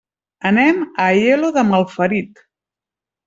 [0.49, 2.41] Anem a Aielo de Malferit.